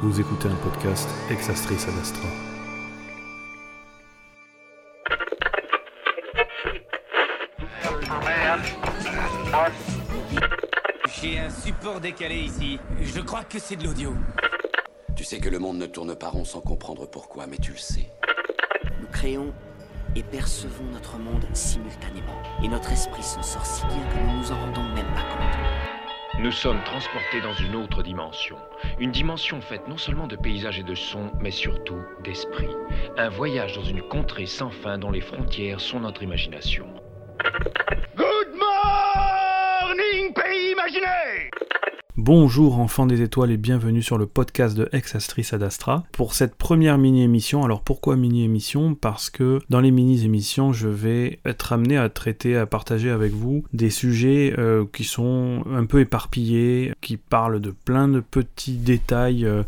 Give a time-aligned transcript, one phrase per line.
[0.00, 2.28] Vous écoutez un podcast Exastris ad Astra.
[11.20, 12.78] J'ai un support décalé ici.
[13.00, 14.14] Je crois que c'est de l'audio.
[15.16, 17.78] Tu sais que le monde ne tourne pas rond sans comprendre pourquoi, mais tu le
[17.78, 18.10] sais.
[19.00, 19.52] Nous créons
[20.14, 22.40] et percevons notre monde simultanément.
[22.62, 26.07] Et notre esprit s'en sort si bien que nous nous en rendons même pas compte.
[26.40, 28.56] Nous sommes transportés dans une autre dimension.
[29.00, 32.68] Une dimension faite non seulement de paysages et de sons, mais surtout d'esprit.
[33.16, 36.86] Un voyage dans une contrée sans fin dont les frontières sont notre imagination.
[42.28, 46.04] Bonjour enfants des étoiles et bienvenue sur le podcast de Ex Astris ad Astra.
[46.12, 48.94] Pour cette première mini-émission, alors pourquoi mini-émission?
[48.94, 53.64] Parce que dans les mini-émissions, je vais être amené à traiter, à partager avec vous
[53.72, 59.46] des sujets euh, qui sont un peu éparpillés, qui parlent de plein de petits détails
[59.46, 59.62] euh,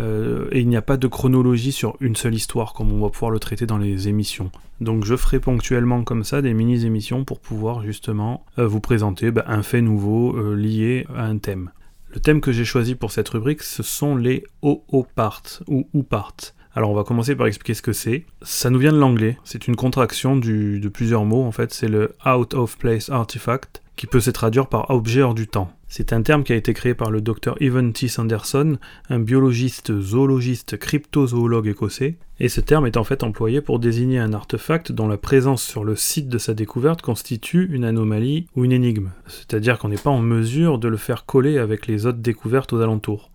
[0.00, 3.10] euh, et il n'y a pas de chronologie sur une seule histoire comme on va
[3.10, 4.50] pouvoir le traiter dans les émissions.
[4.80, 9.62] Donc je ferai ponctuellement comme ça des mini-émissions pour pouvoir justement vous présenter bah, un
[9.62, 11.70] fait nouveau lié à un thème.
[12.12, 16.54] Le thème que j'ai choisi pour cette rubrique, ce sont les OO-parts ou OO-parts.
[16.74, 18.24] Alors on va commencer par expliquer ce que c'est.
[18.42, 22.16] Ça nous vient de l'anglais, c'est une contraction de plusieurs mots en fait, c'est le
[22.26, 25.70] Out of Place Artifact qui peut se traduire par objet hors du temps.
[25.92, 28.06] C'est un terme qui a été créé par le docteur Evan T.
[28.06, 34.20] Sanderson, un biologiste, zoologiste, cryptozoologue écossais, et ce terme est en fait employé pour désigner
[34.20, 38.64] un artefact dont la présence sur le site de sa découverte constitue une anomalie ou
[38.64, 39.10] une énigme.
[39.26, 42.80] C'est-à-dire qu'on n'est pas en mesure de le faire coller avec les autres découvertes aux
[42.80, 43.32] alentours.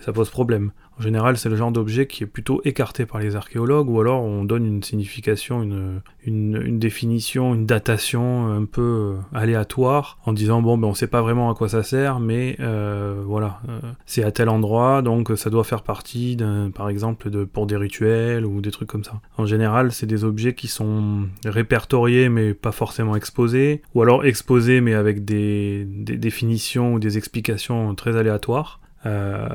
[0.00, 0.72] Ça pose problème.
[0.98, 4.22] En général, c'est le genre d'objet qui est plutôt écarté par les archéologues, ou alors
[4.22, 10.60] on donne une signification, une, une, définition, une datation un peu euh, aléatoire, en disant
[10.60, 14.24] bon, ben on sait pas vraiment à quoi ça sert, mais euh, voilà, euh, c'est
[14.24, 16.36] à tel endroit, donc ça doit faire partie,
[16.74, 19.20] par exemple, de, pour des rituels ou des trucs comme ça.
[19.36, 24.80] En général, c'est des objets qui sont répertoriés mais pas forcément exposés, ou alors exposés
[24.80, 28.80] mais avec des, des définitions ou des explications très aléatoires.
[29.06, 29.48] Euh,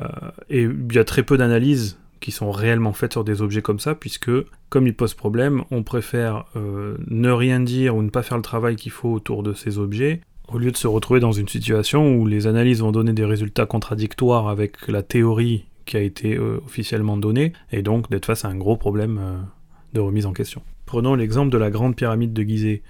[0.48, 3.78] et il y a très peu d'analyses qui sont réellement faites sur des objets comme
[3.78, 4.30] ça, puisque
[4.70, 8.42] comme ils posent problème, on préfère euh, ne rien dire ou ne pas faire le
[8.42, 12.16] travail qu'il faut autour de ces objets, au lieu de se retrouver dans une situation
[12.16, 16.60] où les analyses vont donner des résultats contradictoires avec la théorie qui a été euh,
[16.64, 19.44] officiellement donnée, et donc d'être face à un gros problème
[19.92, 20.62] de remise en question.
[20.86, 22.82] Prenons l'exemple de la grande pyramide de Gizeh.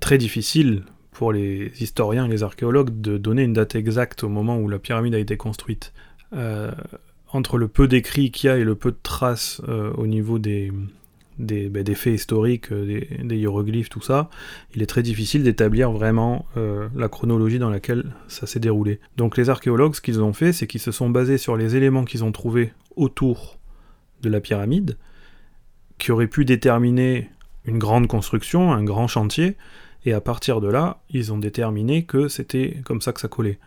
[0.00, 4.58] Très difficile pour les historiens et les archéologues de donner une date exacte au moment
[4.58, 5.94] où la pyramide a été construite.
[6.34, 6.72] Euh,
[7.28, 10.38] entre le peu d'écrits qu'il y a et le peu de traces euh, au niveau
[10.38, 10.72] des,
[11.38, 14.28] ben, faits historiques, euh, des, hiéroglyphes, tout ça,
[14.74, 19.00] il est très difficile d'établir vraiment la chronologie dans laquelle ça s'est déroulé.
[19.16, 22.04] Donc les archéologues, ce qu'ils ont fait, c'est qu'ils se sont basés sur les éléments
[22.04, 23.58] qu'ils ont trouvés autour
[24.22, 24.96] de la pyramide,
[25.98, 27.30] qui auraient pu déterminer
[27.66, 29.56] une grande construction, un grand chantier,
[30.04, 33.58] et à partir de là, ils ont déterminé que c'était comme ça que ça collait.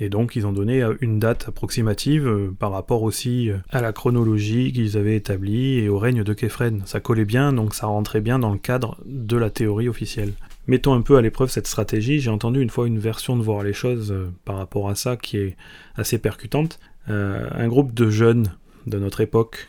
[0.00, 3.80] Et donc ils ont donné euh, une date approximative euh, par rapport aussi euh, à
[3.80, 6.82] la chronologie qu'ils avaient établie et au règne de Képhren.
[6.84, 10.32] Ça collait bien, donc ça rentrait bien dans le cadre de la théorie officielle.
[10.66, 12.20] Mettons un peu à l'épreuve cette stratégie.
[12.20, 15.36] J'ai entendu une fois une version de voir les choses par rapport à ça qui
[15.36, 15.56] est
[15.94, 16.80] assez percutante.
[17.06, 18.50] un groupe de jeunes
[18.86, 19.68] de notre époque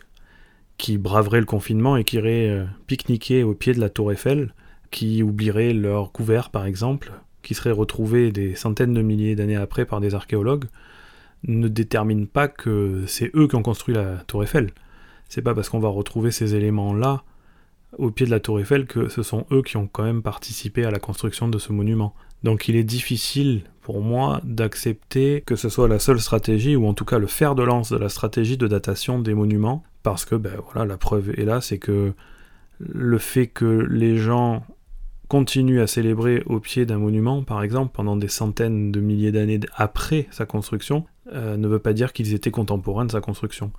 [0.77, 4.53] qui braveraient le confinement et qui iraient pique-niquer au pied de la tour Eiffel
[4.95, 7.11] qui oublieraient leur couvert par exemple,
[7.43, 10.65] qui seraient retrouvés des centaines de milliers d'années après par des archéologues,
[11.43, 14.71] ne déterminent pas que c'est eux qui ont construit la tour Eiffel.
[15.27, 17.23] C'est pas parce qu'on va retrouver ces éléments-là
[17.97, 20.85] au pied de la tour Eiffel que ce sont eux qui ont quand même participé
[20.85, 22.15] à la construction de ce monument.
[22.43, 26.93] Donc il est difficile pour moi d'accepter que ce soit la seule stratégie, ou en
[26.93, 30.35] tout cas le fer de lance de la stratégie de datation des monuments, parce que
[30.35, 32.13] ben voilà, la preuve est là, c'est que
[32.79, 34.65] le fait que les gens
[35.27, 39.59] continue à célébrer au pied d'un monument, par exemple, pendant des centaines de milliers d'années
[39.75, 43.71] après sa construction, euh, ne veut pas dire qu'ils étaient contemporains de sa construction.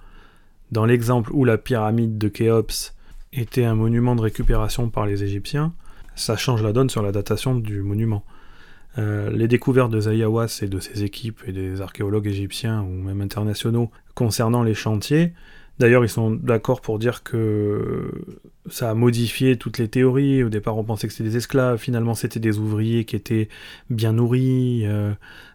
[0.73, 2.95] Dans l'exemple où la pyramide de Khéops
[3.33, 5.73] était un monument de récupération par les Égyptiens,
[6.15, 8.25] ça change la donne sur la datation du monument.
[8.99, 13.21] Euh, les découvertes de Zayawas et de ses équipes et des archéologues égyptiens ou même
[13.21, 15.35] internationaux concernant les chantiers
[15.79, 18.11] D'ailleurs, ils sont d'accord pour dire que
[18.71, 20.43] ça a modifié toutes les théories.
[20.43, 21.79] Au départ, on pensait que c'était des esclaves.
[21.79, 23.49] Finalement, c'était des ouvriers qui étaient
[23.91, 25.13] bien nourris, euh,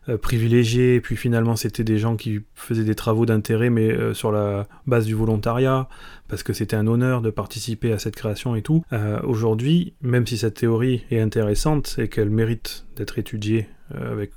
[0.09, 1.01] euh, privilégiés.
[1.01, 5.07] Puis finalement, c'était des gens qui faisaient des travaux d'intérêt, mais euh, sur la base
[5.07, 5.89] du volontariat,
[6.27, 8.83] parce que c'était un honneur de participer à cette création et tout.
[9.23, 14.31] Aujourd'hui, même si cette théorie est intéressante et qu'elle mérite d'être étudiée avec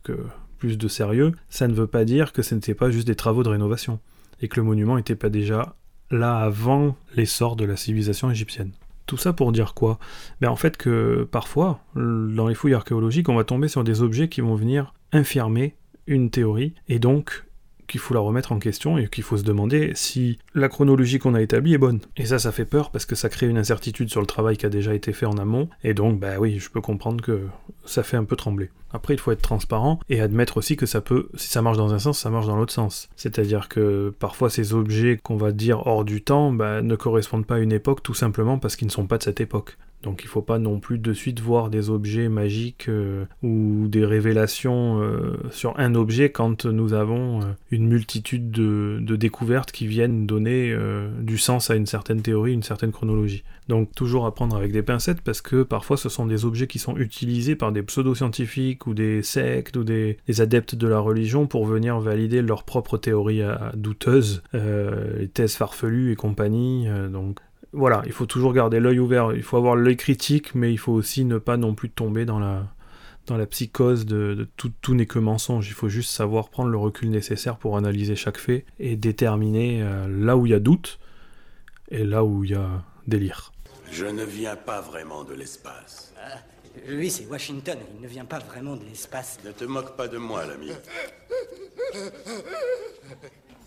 [0.58, 3.42] plus de sérieux, ça ne veut pas dire que ce n'était pas juste des travaux
[3.42, 4.00] de rénovation,
[4.44, 5.74] et que le monument n'était pas déjà
[6.10, 8.72] là avant l'essor de la civilisation égyptienne.
[9.06, 9.98] Tout ça pour dire quoi?
[10.42, 14.28] Ben En fait que parfois, dans les fouilles archéologiques, on va tomber sur des objets
[14.28, 15.76] qui vont venir infirmer
[16.06, 17.43] une théorie, et donc
[17.94, 21.36] qu'il faut la remettre en question et qu'il faut se demander si la chronologie qu'on
[21.36, 22.00] a établie est bonne.
[22.16, 24.66] Et ça, ça fait peur parce que ça crée une incertitude sur le travail qui
[24.66, 27.42] a déjà été fait en amont, et donc, bah oui, je peux comprendre que
[27.84, 28.70] ça fait un peu trembler.
[28.92, 31.94] Après, il faut être transparent et admettre aussi que ça peut, si ça marche dans
[31.94, 33.08] un sens, ça marche dans l'autre sens.
[33.14, 37.56] C'est-à-dire que parfois ces objets qu'on va dire hors du temps bah, ne correspondent pas
[37.56, 39.78] à une époque tout simplement parce qu'ils ne sont pas de cette époque.
[40.04, 43.86] Donc il ne faut pas non plus de suite voir des objets magiques euh, ou
[43.88, 49.86] des révélations euh, sur un objet quand nous avons euh, une multitude de, découvertes qui
[49.86, 50.76] viennent donner
[51.20, 53.44] du sens à une certaine théorie, une certaine chronologie.
[53.68, 56.78] Donc toujours à prendre avec des pincettes parce que parfois ce sont des objets qui
[56.78, 61.64] sont utilisés par des pseudo-scientifiques ou des sectes ou des, adeptes de la religion pour
[61.64, 63.42] venir valider leurs propres théories
[63.74, 66.88] douteuses, les thèses farfelues et compagnie.
[67.10, 67.38] donc
[67.74, 70.92] voilà, il faut toujours garder l'œil ouvert, il faut avoir l'œil critique, mais il faut
[70.92, 72.68] aussi ne pas non plus tomber dans la,
[73.26, 75.68] dans la psychose de, tout, tout n'est que mensonge.
[75.68, 80.06] Il faut juste savoir prendre le recul nécessaire pour analyser chaque fait et déterminer euh,
[80.08, 80.98] là où il y a doute
[81.90, 83.52] et là où il y a délire.
[83.90, 86.14] Je ne viens pas vraiment de l'espace.
[86.20, 86.38] Ah,
[86.88, 89.38] lui, c'est Washington, il ne vient pas vraiment de l'espace.
[89.44, 90.72] Ne te moque pas de moi, l'ami.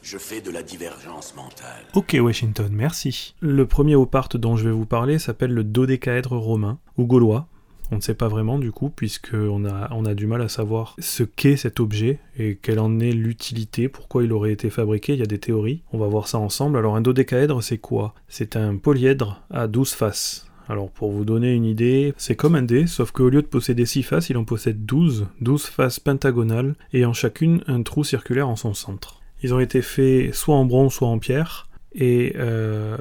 [0.09, 1.83] Je fais de la divergence mentale.
[1.93, 3.35] Ok Washington, merci.
[3.41, 7.49] Le premier oparte dont je vais vous parler s'appelle le dodécaèdre romain, ou gaulois.
[7.91, 10.95] On ne sait pas vraiment du coup, puisqu'on a, on a du mal à savoir
[10.99, 15.19] ce qu'est cet objet et quelle en est l'utilité, pourquoi il aurait été fabriqué, il
[15.19, 15.81] y a des théories.
[15.91, 16.77] On va voir ça ensemble.
[16.77, 18.13] Alors un dodécaèdre c'est quoi?
[18.29, 20.47] C'est un polyèdre à 12 faces.
[20.69, 23.85] Alors pour vous donner une idée, c'est comme un dé, sauf qu'au lieu de posséder
[23.85, 28.55] 6 faces, il en possède 12, 12 faces pentagonales, ayant chacune un trou circulaire en
[28.55, 29.19] son centre.
[29.43, 32.97] Ils ont été faits soit en bronze, soit en pierre, et euh,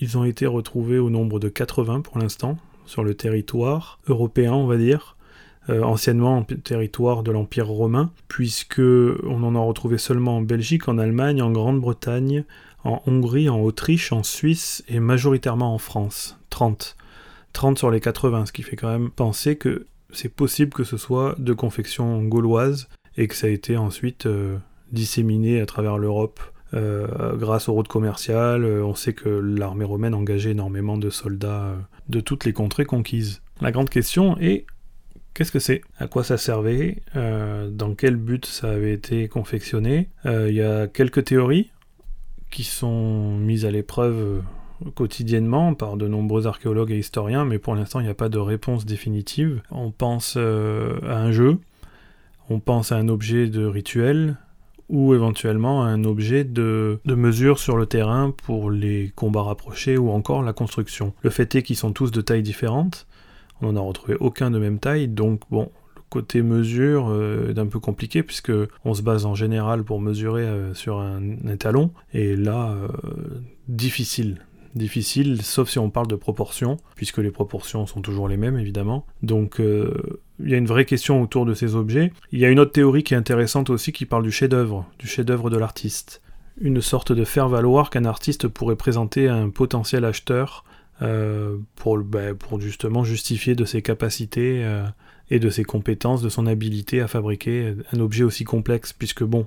[0.00, 4.66] ils ont été retrouvés au nombre de 80 pour l'instant, sur le territoire européen, on
[4.66, 5.16] va dire,
[5.68, 10.98] euh, anciennement territoire de l'Empire romain, puisque on en a retrouvé seulement en Belgique, en
[10.98, 12.44] Allemagne, en Grande-Bretagne,
[12.84, 16.38] en Hongrie, en Autriche, en Suisse et majoritairement en France.
[16.50, 16.96] 30.
[17.52, 20.96] 30 sur les 80, ce qui fait quand même penser que c'est possible que ce
[20.96, 24.56] soit de confection gauloise et que ça a été ensuite euh,
[24.92, 26.40] disséminés à travers l'Europe
[26.72, 28.64] euh, grâce aux routes commerciales.
[28.64, 31.76] Euh, on sait que l'armée romaine engageait énormément de soldats euh,
[32.08, 33.42] de toutes les contrées conquises.
[33.60, 34.66] La grande question est
[35.34, 35.80] qu'est-ce que c'est?
[35.98, 37.02] À quoi ça servait?
[37.14, 40.08] Dans quel but ça avait été confectionné?
[40.24, 41.70] Il y a quelques théories
[42.50, 44.42] qui sont mises à l'épreuve
[44.94, 48.38] quotidiennement par de nombreux archéologues et historiens, mais pour l'instant il n'y a pas de
[48.38, 49.60] réponse définitive.
[49.70, 51.58] On pense à un jeu,
[52.48, 54.38] on pense à un objet de rituel,
[54.90, 60.42] ou éventuellement un objet de, mesure sur le terrain pour les combats rapprochés ou encore
[60.42, 61.14] la construction.
[61.22, 63.06] Le fait est qu'ils sont tous de tailles différentes,
[63.62, 67.58] on n'en a retrouvé aucun de même taille, donc bon, le côté mesure euh, est
[67.58, 68.52] un peu compliqué puisque
[68.84, 72.88] on se base en général pour mesurer euh, sur un, un, talon, et là, euh,
[73.68, 74.38] difficile
[74.74, 79.06] difficile, sauf si on parle de proportions, puisque les proportions sont toujours les mêmes évidemment.
[79.22, 82.12] Donc euh, il y a une vraie question autour de ces objets.
[82.32, 85.06] Il y a une autre théorie qui est intéressante aussi qui parle du chef-d'œuvre, du
[85.06, 86.22] chef-d'œuvre de l'artiste.
[86.60, 90.64] Une sorte de faire-valoir qu'un artiste pourrait présenter à un potentiel acheteur
[91.02, 94.84] euh, pour, ben, pour, justement justifier de ses capacités euh,
[95.30, 99.46] et de ses compétences, de son habilité à fabriquer un objet aussi complexe, puisque bon,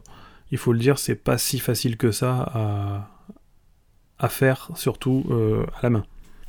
[0.51, 3.12] il faut le dire, c'est pas si facile que ça à,
[4.29, 6.05] faire, surtout euh, à la main.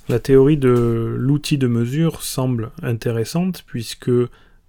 [0.08, 4.10] La théorie de l'outil de mesure semble intéressante puisque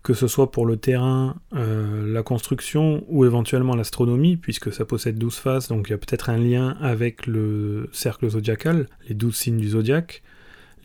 [0.06, 5.18] que ce soit pour le terrain, euh, la construction ou éventuellement l'astronomie, puisque ça possède
[5.18, 9.36] 12 faces, donc il y a peut-être un lien avec le cercle zodiacal, les 12
[9.36, 10.22] signes du zodiaque,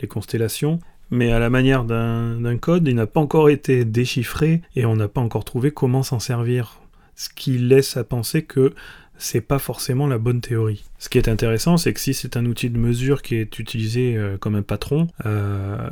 [0.01, 0.79] les constellations,
[1.11, 5.07] mais à la manière d'un code, il n'a pas encore été déchiffré et on n'a
[5.07, 6.81] pas encore trouvé comment s'en servir.
[7.15, 8.73] Ce qui laisse à penser que
[9.21, 10.83] c'est pas forcément la bonne théorie.
[10.97, 14.17] Ce qui est intéressant, c'est que si c'est un outil de mesure qui est utilisé
[14.17, 15.89] euh, comme un patron, euh,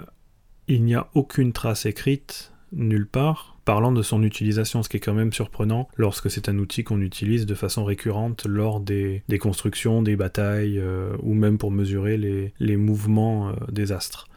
[0.67, 4.99] il n'y a aucune trace écrite nulle part parlant de son utilisation, ce qui est
[4.99, 10.01] quand même surprenant lorsque c'est un outil qu'on utilise de façon récurrente lors des, constructions,
[10.01, 14.27] des batailles, euh, ou même pour mesurer les, les mouvements des astres.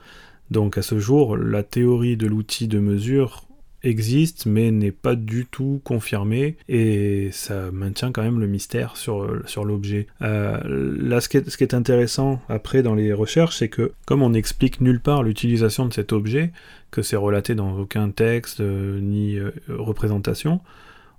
[0.51, 3.47] Donc à ce jour, la théorie de l'outil de mesure
[3.85, 9.65] existe mais n'est pas du tout confirmé et ça maintient quand même le mystère sur,
[9.65, 10.07] l'objet.
[10.23, 10.59] Euh,
[10.99, 15.01] là, ce qui, est, intéressant après dans les recherches, c'est que comme on n'explique nulle
[15.01, 16.53] part l'utilisation de cet objet,
[16.91, 20.61] que c'est relaté dans aucun texte euh, ni euh, représentation,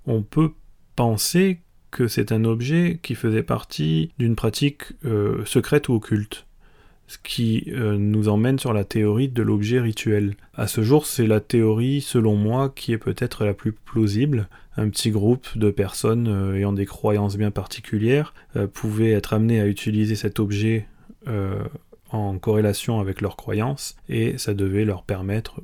[0.06, 0.52] on peut
[0.96, 4.82] penser que c'est un objet qui faisait partie d'une pratique
[5.44, 6.44] secrète ou occulte.
[7.06, 10.36] Ce qui euh, nous emmène sur la théorie de l'objet rituel.
[10.54, 14.48] À ce jour, c'est la théorie, selon moi, qui est peut-être la plus plausible.
[14.76, 18.34] Un petit groupe de personnes euh, ayant des croyances bien particulières
[18.72, 20.86] pouvait être amené à utiliser cet objet
[22.10, 25.60] en corrélation avec leurs croyances, et ça devait leur permettre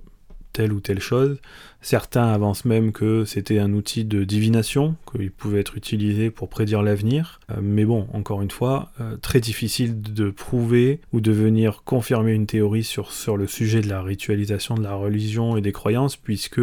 [0.52, 1.38] telle ou telle chose.
[1.82, 6.82] Certains avancent même que c'était un outil de divination, qu'il pouvait être utilisé pour prédire
[6.82, 7.40] l'avenir.
[7.50, 12.32] Euh, mais bon, encore une fois, euh, très difficile de prouver ou de venir confirmer
[12.32, 16.60] une théorie sur, le sujet de la ritualisation de la religion et des croyances, puisque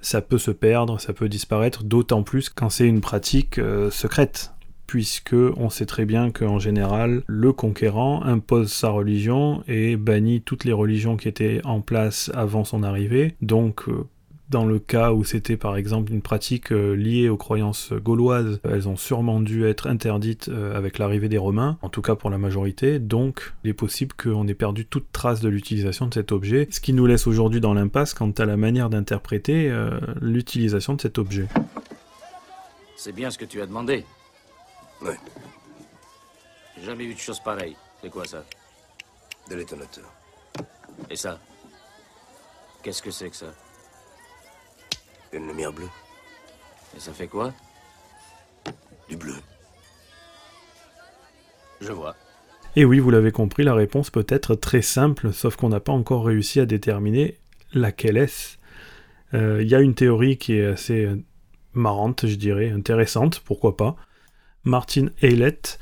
[0.00, 4.52] ça peut se perdre, ça peut disparaître, d'autant plus quand c'est une pratique euh, secrète
[4.88, 10.64] puisque on sait très bien qu'en général, le conquérant impose sa religion et bannit toutes
[10.64, 13.34] les religions qui étaient en place avant son arrivée.
[13.42, 14.06] Donc, euh,
[14.48, 18.88] dans le cas où c'était par exemple une pratique euh, liée aux croyances gauloises, elles
[18.88, 22.38] ont sûrement dû être interdites euh, avec l'arrivée des Romains, en tout cas pour la
[22.38, 26.66] majorité, donc il est possible qu'on ait perdu toute trace de l'utilisation de cet objet,
[26.70, 29.70] ce qui nous laisse aujourd'hui dans l'impasse quant à la manière d'interpréter
[30.22, 31.46] l'utilisation de cet objet.
[32.96, 34.06] C'est bien ce que tu as demandé.
[35.02, 35.16] Ouais.
[36.76, 37.76] J'ai jamais vu de chose pareille.
[38.02, 38.44] C'est quoi ça?
[39.50, 40.12] De l'étonnateur.
[41.10, 41.38] Et ça?
[42.82, 43.52] Qu'est-ce que c'est que ça?
[45.32, 45.88] Une lumière bleue.
[46.96, 47.52] Et ça fait quoi?
[49.08, 49.34] Du bleu.
[51.80, 52.16] Je vois.
[52.76, 55.92] Et oui, vous l'avez compris, la réponse peut être très simple, sauf qu'on n'a pas
[55.92, 57.38] encore réussi à déterminer
[57.72, 58.56] laquelle est-ce.
[59.34, 61.08] Euh, Il y a une théorie qui est assez
[61.72, 63.96] marrante, je dirais, intéressante, pourquoi pas.
[64.68, 65.80] Martin Aylett,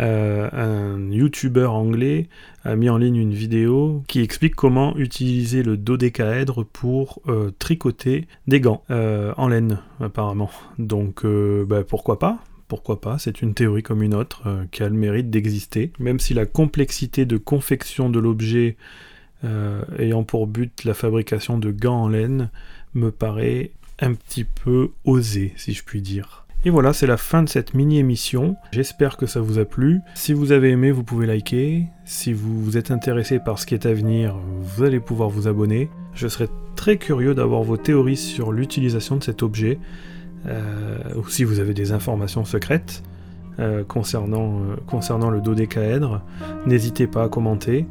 [0.00, 2.28] euh, un YouTuber anglais,
[2.64, 8.28] a mis en ligne une vidéo qui explique comment utiliser le dodécaèdre pour euh, tricoter
[8.46, 10.50] des gants euh, en laine, apparemment.
[10.78, 12.38] Donc, bah, pourquoi pas?
[12.68, 16.34] Pourquoi pas, c'est une théorie comme une autre qui a le mérite d'exister, même si
[16.34, 18.76] la complexité de confection de l'objet
[19.98, 22.50] ayant pour but la fabrication de gants en laine
[22.92, 26.47] me paraît un petit peu osé, si je puis dire.
[26.64, 28.56] Et voilà, c'est la fin de cette mini-émission.
[28.72, 30.00] J'espère que ça vous a plu.
[30.14, 31.86] Si vous avez aimé, vous pouvez liker.
[32.04, 35.88] Si vous êtes intéressé par ce qui est à venir, vous allez pouvoir vous abonner.
[36.14, 39.78] Je serais très curieux d'avoir vos théories sur l'utilisation de cet objet,
[40.46, 43.04] euh, ou si vous avez des informations secrètes
[43.60, 46.22] euh, concernant, euh, concernant le dodécaèdre.
[46.66, 47.86] N'hésitez pas à commenter.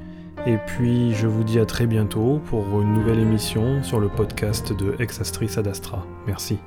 [0.46, 4.72] Et puis je vous dis à très bientôt pour une nouvelle émission sur le podcast
[4.72, 6.06] de Exastris Adastra.
[6.26, 6.58] Merci.